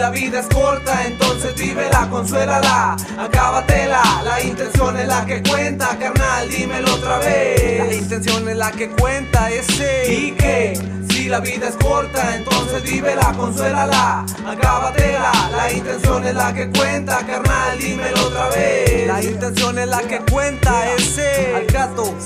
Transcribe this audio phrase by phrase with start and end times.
[0.00, 4.02] la vida es corta, entonces vívela, consuélala, acábatela.
[4.24, 7.86] La intención es la que cuenta, carnal, dímelo otra vez.
[7.86, 10.12] La intención es la que cuenta, ese.
[10.12, 10.80] ¿Y qué?
[11.10, 15.32] Si la vida es corta, entonces vívela, consuélala, acábatela.
[15.54, 19.06] La intención es la que cuenta, carnal, dímelo otra vez.
[19.06, 21.49] La intención es la que cuenta, ese.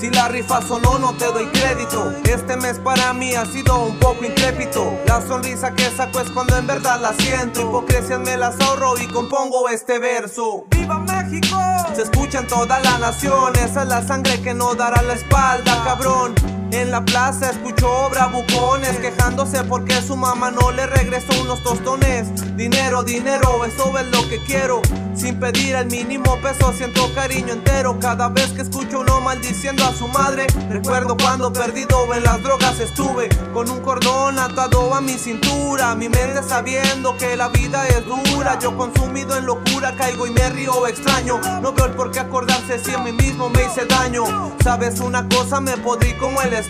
[0.04, 2.12] Si la rifa sonó, no te doy crédito.
[2.24, 4.92] Este mes para mí ha sido un poco intrépito.
[5.06, 7.62] La sonrisa que saco es cuando en verdad la siento.
[7.62, 10.66] Hipocresías me las ahorro y compongo este verso.
[10.68, 11.56] ¡Viva México!
[11.94, 15.82] Se escucha en toda la nación, esa es la sangre que no dará la espalda,
[15.84, 16.34] cabrón.
[16.74, 22.26] En la plaza escucho bravucones quejándose porque su mamá no le regresó unos tostones.
[22.56, 24.82] Dinero, dinero, eso es lo que quiero.
[25.14, 28.00] Sin pedir el mínimo peso siento cariño entero.
[28.00, 32.80] Cada vez que escucho uno maldiciendo a su madre Recuerdo cuando perdido en las drogas
[32.80, 33.28] estuve.
[33.52, 38.58] Con un cordón atado a mi cintura Mi mente sabiendo que la vida es dura.
[38.58, 41.38] Yo consumido en locura caigo y me río extraño.
[41.62, 44.24] No veo el por qué acordarse si a mí mismo me hice daño.
[44.64, 46.63] Sabes una cosa me podrí como el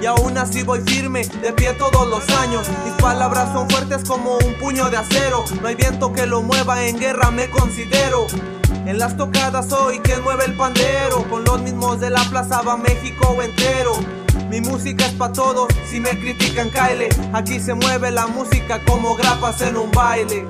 [0.00, 2.66] Y aún así voy firme de pie todos los años.
[2.84, 5.44] Mis palabras son fuertes como un puño de acero.
[5.60, 8.26] No hay viento que lo mueva en guerra me considero.
[8.86, 11.28] En las tocadas soy quien mueve el pandero.
[11.28, 13.92] Con los mismos de la plaza va México entero.
[14.48, 19.14] Mi música es pa' todos, si me critican caile Aquí se mueve la música como
[19.14, 20.46] grapas en un baile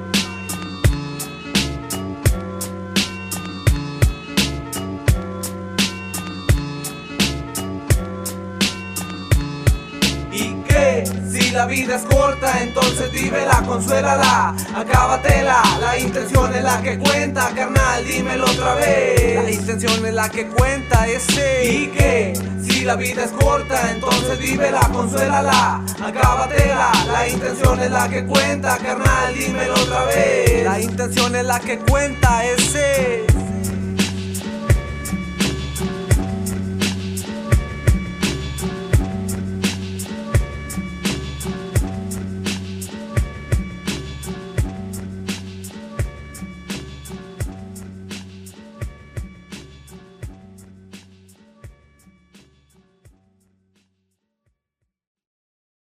[11.58, 15.60] la vida es corta, entonces vívela, consuélala, acábatela.
[15.80, 19.42] La intención es la que cuenta, carnal, dímelo otra vez.
[19.42, 21.68] La intención es la que cuenta, ese.
[21.68, 22.32] ¿Y qué?
[22.62, 26.92] Si la vida es corta, entonces vívela, consuélala, acábatela.
[27.10, 30.62] La intención es la que cuenta, carnal, dímelo otra vez.
[30.62, 33.26] La intención es la que cuenta, ese.